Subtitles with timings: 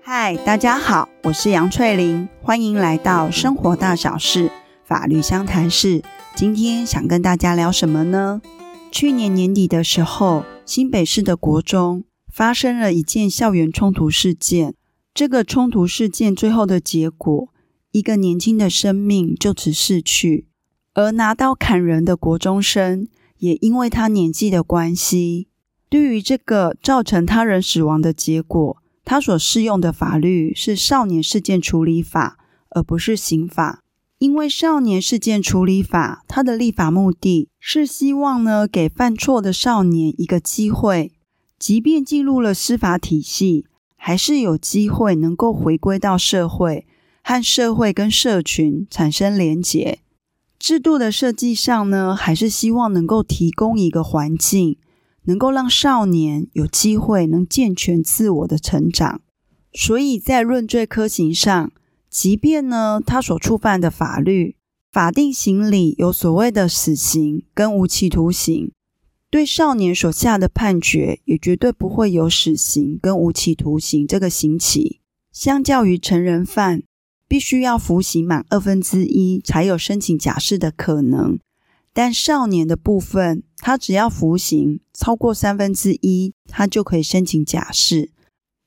[0.00, 4.48] 嗨，大家好，我是杨翠玲，欢迎来到生活大小事
[4.84, 6.02] 法律相谈室。
[6.36, 8.40] 今天想跟大家聊什么呢？
[8.92, 14.76] 去年年底的时候，新北市的国中发生了一件校园冲突事件。
[15.12, 17.48] 这个冲突事件最后的结果，
[17.90, 20.46] 一个年轻的生命就此逝去，
[20.94, 25.48] 而拿刀砍人的国中生，也因为他年纪的关系，
[25.94, 32.36] 对于这个造成他人死亡的结果，他所适用的法律是少年事件处理法，
[32.70, 33.84] 而不是刑法。
[34.18, 41.12] 因为少年事件处理法，它的立法目的是希望呢，给犯错的少年一个机会，
[41.60, 46.88] 即便进入了司法体系，还是有机会能够回归到社会，
[47.22, 50.00] 和社会跟社群产生连结。
[50.58, 54.76] 制度的设计上呢，还是希望能够提供一个环境，
[55.24, 59.20] 能够让少年有机会能健全自我的成长。
[59.72, 61.72] 所以在论罪科刑上，
[62.08, 64.56] 即便呢，他所触犯的法律
[64.92, 68.70] 法定刑里有所谓的死刑跟无期徒刑，
[69.28, 75.00] 对少年所下的判决也绝对不会有死刑跟无期徒刑这个刑期。
[75.32, 76.84] 相较于成人犯，
[77.26, 81.40] 必须要服刑满二分之一才有申请假释的可能，
[81.94, 88.10] 但少年的部分，他只要服刑超过三分之一，他就可以申请假释。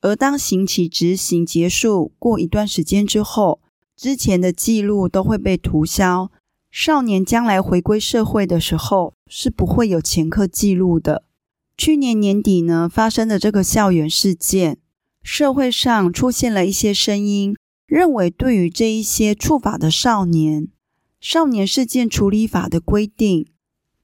[0.01, 3.59] 而当刑期执行结束过一段时间之后，
[3.97, 6.31] 之前的记录都会被涂销。
[6.71, 11.23] 少年将来回归社会的时候，是不会有前科记录的。
[11.75, 14.77] 去年年底呢，发生的这个校园事件，
[15.21, 17.55] 社会上出现了一些声音，
[17.87, 20.69] 认为对于这一些触法的少年，
[21.19, 23.47] 少年事件处理法的规定，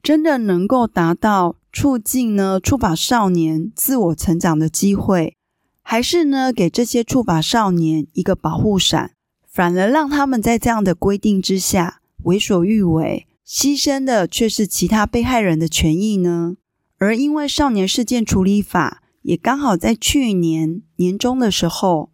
[0.02, 5.38] 真的能够达到促进呢触法少年自我成长的机会。
[5.81, 9.11] 还是呢，给这些触法少年一个保护伞，
[9.48, 16.55] 反而让他们在这样的规定之下为所欲为，牺牲的却是其他被害人的权益呢？
[16.98, 22.11] 而因为少年事件处理法也刚好在去年年中的时候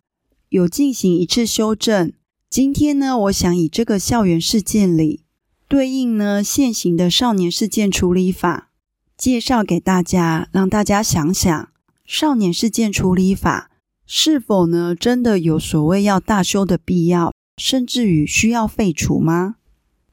[0.49, 2.11] 有进行一次修正，
[2.49, 5.21] 今天呢，我想以这个校园事件里
[5.67, 8.71] 对应呢现行的少年事件处理法
[9.15, 11.69] 介绍给大家，让大家想想。
[12.07, 13.69] 少年事件处理法
[14.07, 19.57] 是否呢，真的有所谓要大修的必要，甚至于需要废除吗？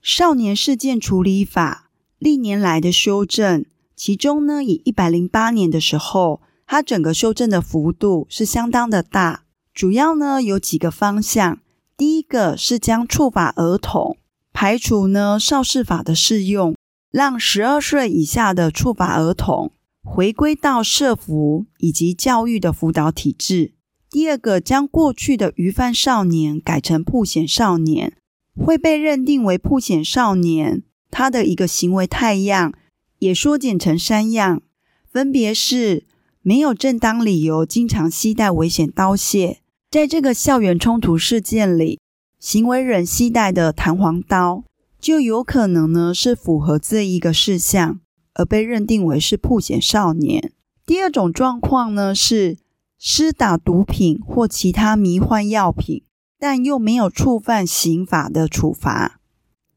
[0.02, 3.64] 少年事件处理法历年来的修正，
[3.96, 11.60] 其中呢，以一百零八年的时候，它整个修正的幅度是相当的大，主要呢有几个方向。
[11.96, 14.18] 第一个是将触法儿童
[14.52, 16.76] 排除呢少事法的适用，
[17.10, 19.72] 让十二岁以下的触法儿童。
[20.04, 23.72] 回归到社福以及教育的辅导体制。
[24.08, 28.16] 第二个，将过去的虞犯少年改成曝险少年，
[28.54, 30.84] 会被认定为曝险少年。
[31.10, 32.72] 他的一个行为态样
[33.18, 34.62] 也缩减成三样，
[35.10, 36.04] 分别是
[36.42, 39.56] 没有正当理由经常携带危险刀械。
[39.96, 41.98] 在这个校园冲突事件里，
[42.38, 44.62] 行为人携带的弹簧刀
[45.00, 47.98] 就有可能呢是符合这一个事项。
[48.34, 50.52] 而被认定为是曝险少年。
[50.84, 52.58] 第二种状况呢，是
[52.98, 56.02] 施打毒品或其他迷幻药品，
[56.38, 59.18] 但又没有触犯刑法的处罚。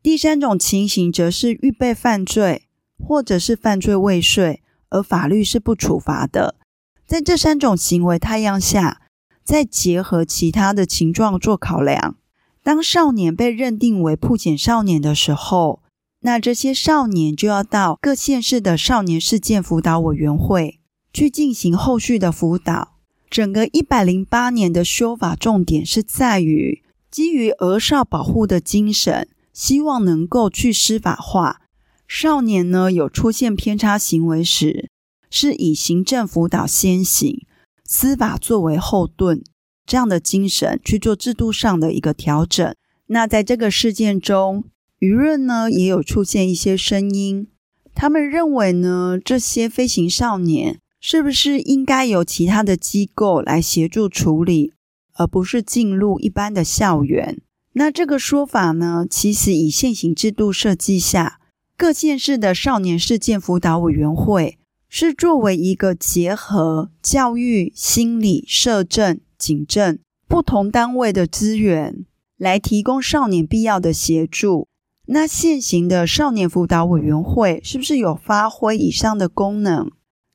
[0.04, 2.64] 第三种情形则是预备犯罪，
[3.02, 4.60] 或者是犯罪未遂，
[4.90, 6.56] 而法律是不处罚的。
[7.08, 9.04] 在这三种行为太阳下，
[9.50, 12.16] 再结合其他的情状做考量，
[12.62, 15.82] 当少年被认定为曝险少年的时候，
[16.20, 20.80] 那这些少年就要到各县市的少年事件辅导委员会
[21.12, 22.98] 去进行后续的辅导。
[23.28, 31.62] 整个一百零八年的修法重点是在于基于儿少保护的精神，希望能够去司法化
[32.08, 34.92] 少年呢，有出现偏差行为时，
[35.32, 37.48] 是以行政辅导先行，
[37.92, 39.42] 司法作为后盾
[39.84, 42.76] 这样的精神去做制度上的一个调整。
[43.08, 44.66] 那在这个事件中，
[45.00, 47.48] 舆论呢也有出现一些声音，
[47.96, 54.74] 他们认为呢，这些飞行少年是不是应该由其他的机构来协助处理，
[55.16, 57.42] 而不是进入一般的校园？
[57.74, 61.40] 那这个说法呢，其实以现行制度设计下，
[61.76, 64.59] 各县市的少年事件辅导委员会
[64.92, 72.06] 是作为一个结合教育、心理、社政、警政不同单位的资源，
[72.38, 74.68] 来提供少年必要的协助。
[75.06, 79.92] 那现行的少年辅导委员会是不是有发挥以上的功能？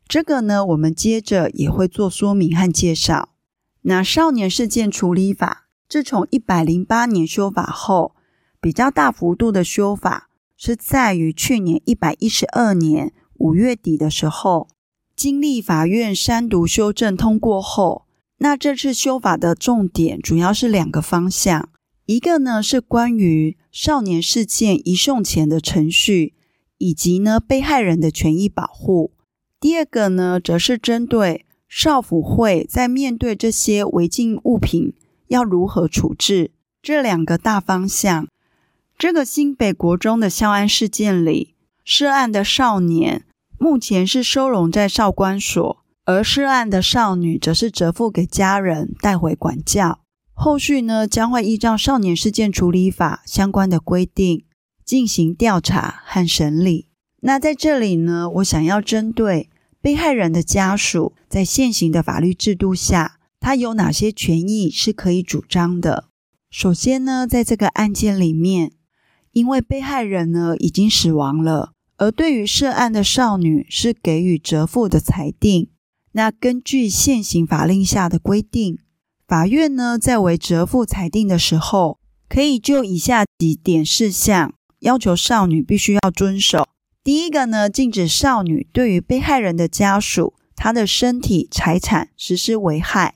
[0.06, 3.31] 这个呢，我们接着也会做说明和介绍。
[3.83, 8.15] 那少年事件处理法自从一百零八年修法后，
[8.61, 14.69] 比较大幅度的修法是在于去年一百一十二年五月底的时候，
[15.17, 18.07] 经立法院三读修正通过后，
[18.39, 21.69] 那这次修法的重点主要是两个方向，
[22.07, 26.35] 一个呢是关于少年事件移送前的程序，
[26.79, 29.13] 以及呢被害人的权益保护；
[29.61, 31.45] 第二个呢则是针对。
[31.67, 34.95] 少辅会在面对这些违禁物品
[35.27, 36.53] 要如何处置？
[36.81, 38.29] 这两个大方向。
[38.97, 41.54] 这个新北国中的校安事件里，
[41.85, 43.25] 涉案的少年
[43.59, 50.01] 目前是收容在少管所，而涉案的少女则是折付给家人带回管教。
[50.33, 54.45] 后续呢，将会依照少年事件处理法相关的规定
[54.85, 56.89] 进行调查和审理。
[57.21, 59.51] 那在这里呢，我想要针对。
[59.81, 66.09] 被害人的家属在现行的法律制度下，他有哪些权益是可以主张的？
[66.51, 68.73] 首先呢，在这个案件里面，
[69.33, 71.74] 因为被害人呢已经死亡了，
[72.05, 75.71] 而对于涉案的少女是给予折付的裁定。
[76.12, 78.79] 那根据现行法令下的规定，
[79.27, 81.99] 法院呢在为折付裁定的时候，
[82.29, 86.69] 可以就以下几点事项要求少女必须要遵守。
[87.03, 93.15] 第一个呢，禁止少女对于被害人的家属，她的身体、财产实施危害。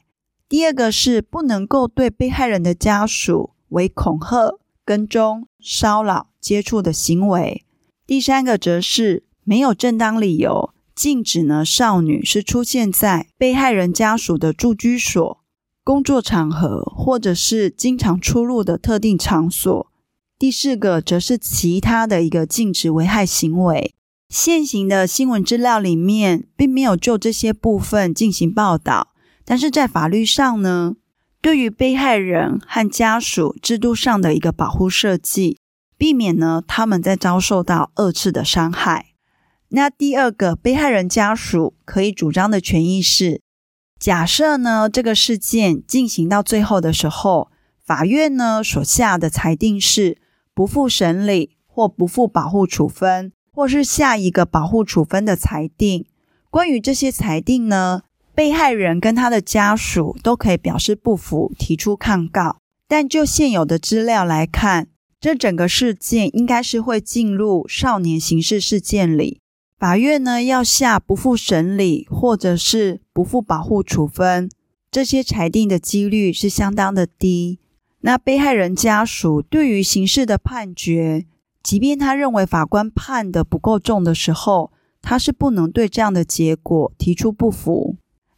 [0.49, 7.67] 第二个是不能够对被害人的家属为恐吓、跟踪、骚扰、接触的行为。
[8.09, 15.45] 第三个则是没有正当理由禁止呢少女是出现在被害人家属的住居所、
[15.85, 19.93] 工作场合，或者是经常出入的特定场所。
[20.39, 23.95] 第四个则是其他的一个禁止危害行为。
[24.31, 29.09] 现行的新闻资料里面并没有就这些部分进行报道，
[29.45, 30.97] 但是在法律上呢，
[31.43, 35.59] 对于被害人和家属制度上的一个保护设计，
[35.99, 39.09] 避免呢他们在遭受到二次的伤害。
[39.69, 43.43] 那第二个被害人家属可以主张的权益是，
[43.99, 47.51] 假设呢这个事件进行到最后的时候，
[47.85, 50.19] 法院呢所下的裁定是。
[50.55, 56.05] 不付审理或不付保护处分，或是下一个保护处分的裁定。
[56.51, 58.03] 关于这些裁定呢，
[58.35, 62.57] 被害人跟他的家属都可以表示不服，提出抗告。
[62.89, 64.89] 但就现有的资料来看，
[65.21, 69.41] 这整个事件应该是会进入少年刑事事件里。
[69.79, 74.51] 法院呢要下不复审理或者是不付保护处分，
[74.91, 77.59] 这些裁定的几率是相当的低。
[78.01, 81.27] 那被害人家属对于刑事的判决，
[81.63, 84.73] 即便他认为法官判得不够重的时候，
[85.03, 87.97] 他是不能对这样的结果提出不服。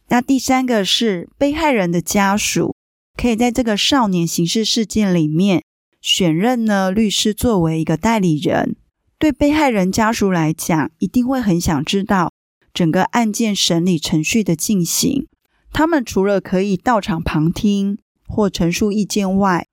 [0.09, 2.75] 那第三个是被害人的家属
[3.15, 5.63] 可以在这个少年刑事事件里面
[6.01, 8.75] 选任呢律师作为一个代理人。
[9.17, 12.33] 对被害人家属来讲，一定会很想知道
[12.73, 15.27] 整个案件审理程序的进行。
[15.71, 19.67] 他们除了可以到场旁听，或陈述意见外，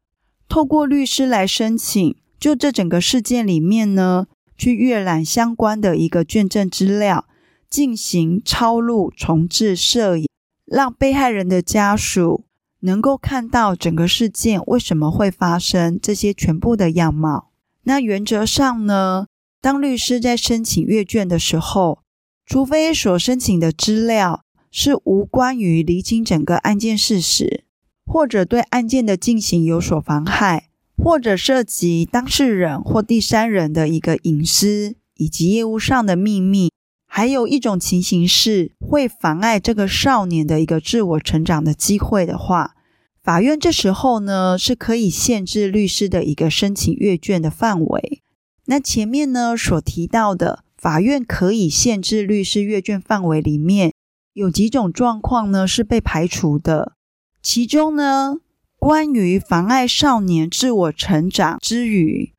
[0.48, 4.26] 透过律师来申请，就这整个事件里面呢，
[4.56, 7.26] 去阅览相关的一个卷证资料，
[7.70, 10.28] 进行抄录、重制摄影，
[10.66, 12.44] 让被害人的家属
[12.80, 17.50] 能够看到整个事件为什么会发生这些全部的样貌。
[17.85, 19.26] 那原则上呢，
[19.61, 22.00] 当律师在申请阅卷的时候，
[22.47, 27.64] 除非所申请的资料是无关于厘清整个案件事实。
[28.11, 36.73] 或者对案件的进行有所妨害，或者涉及当事人或第三人的一个隐私以及业务上的秘密，
[37.18, 42.76] 还有一种情形是会妨碍这个少年的一个自我成长的机会的话，
[43.20, 48.22] 法院这时候呢是可以限制律师的一个申请阅卷的范围。
[48.66, 53.92] 那前面呢所提到的法院可以限制律师阅卷范围里面，
[54.34, 56.92] 有几种状况呢是被排除的。
[57.42, 58.37] 其中呢，
[58.78, 62.32] 关于妨碍少年自我成长之余，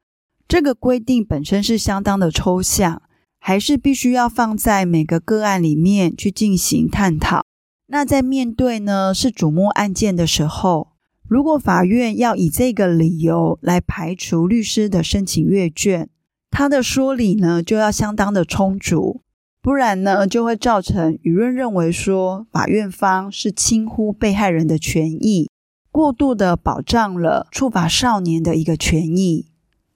[0.48, 3.02] 这个规定本身是相当的抽象，
[3.40, 7.44] 还是必须要放在每个个案里面去进行探讨。
[7.88, 10.90] 那在面对呢是瞩目案件的时候，
[11.28, 16.10] 如果法院要以这个理由来排除律师的申请阅卷，
[16.52, 19.24] 他的说理呢就要相当的充足。
[19.62, 25.50] 不然呢，就会造成舆论认为说，法院方是轻忽被害人的权益，
[25.92, 29.48] 过度的保障了触法少年的一个权益。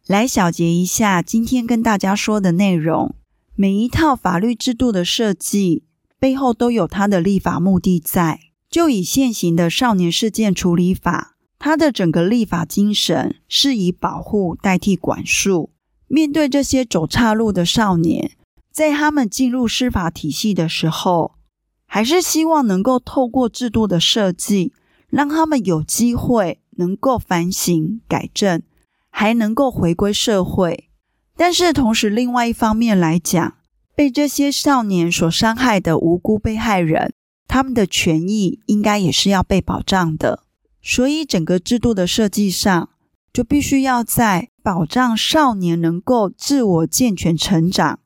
[0.05, 3.15] 来小结一下今天跟大家说的内容：
[3.55, 5.83] 每一套法律制度的设计
[6.17, 15.69] 背后都有它的立法目的在，就以现行的少年事件处理法，它的整个立法精神是以保护代替管束。
[16.07, 18.31] 面对这些走岔路的少年，
[18.71, 21.35] 在他们进入司法体系的时候，
[21.85, 24.73] 还是希望能够透过制度的设计，
[25.09, 28.63] 让他们有机会能够反省改正，
[29.11, 30.89] 还能够回归社会。
[31.45, 33.55] 但是同时，另外一方面来讲，
[33.93, 37.11] 被这些少年所伤害的无辜被害人，
[37.49, 40.43] 他们的权益应该也是要被保障的。
[40.81, 42.87] 所以，整个制度的设计上，
[43.33, 47.99] 就必须要在保障少年能够自我健全成长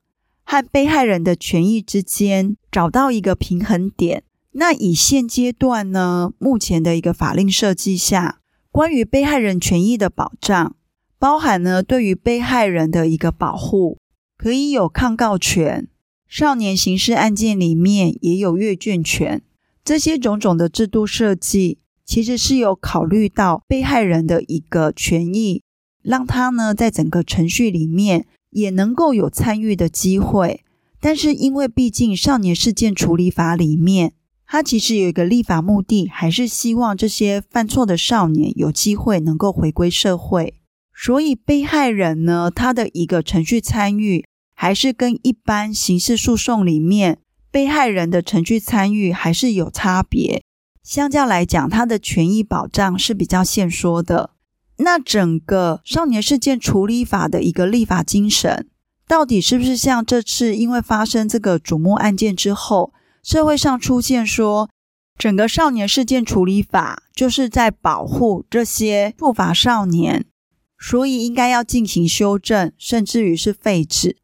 [0.43, 4.23] 和被害人的权益之间找到一个平衡点。
[4.53, 8.39] 那以现阶段呢，目前的一个法令设计下，
[8.71, 10.75] 关于被害人权益的保障，
[11.19, 13.97] 包含呢对于被害人的一个保护。
[14.37, 15.87] 可以有抗告权，
[16.27, 19.41] 少年刑事案件里面也有阅卷权，
[19.83, 25.63] 这些种种的制度设计，其实是有考虑到被害人的一个权益，
[26.03, 30.63] 让他呢在整个程序里面也能够有参与的机会。
[31.01, 34.13] 但是因为毕竟少年事件处理法里面，
[34.45, 40.53] 它其实有一个立法目的，还是希望这些犯错的少年有机会能够回归社会。
[40.99, 44.25] 所以，被害人呢，他的一个程序参与，
[44.55, 47.19] 还是跟一般刑事诉讼里面
[47.51, 50.43] 被害人的程序参与还是有差别。
[50.83, 54.31] 相较来讲，他的权益保障是比较限缩的。
[54.77, 58.67] 那整个少年事件处理法的一个立法精神，
[59.07, 64.67] 到底是不是像这次因为发生这个瞩目案件之后，社会上出现说，
[65.15, 70.25] 整个少年事件处理法就是在保护这些不法少年？
[70.79, 74.17] 所以应该要进行修正，甚至于是废止。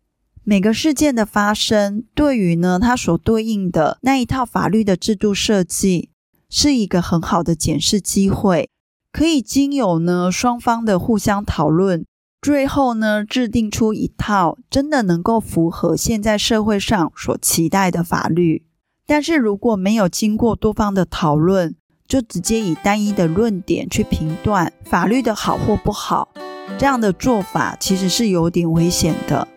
[0.44, 6.10] 每个事件的发生，对于呢它所对应的那一套法律的制度设计，
[6.50, 8.70] 是一个很好的检视机会，
[9.12, 12.06] 可以经由呢双方的互相讨论，
[12.42, 18.66] 最后呢制定出一套真的能够符合现在社会上所期待的法律。
[19.08, 26.34] 但是如果没有经过多方的讨论，就直接以单一的论点去评断法律的好或不好，
[26.78, 29.48] 这样的做法其实是有点危险的。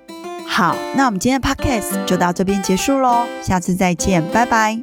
[0.46, 4.82] 好，那我们今天的 podcast 就到这边结束喽，下次再见，拜拜。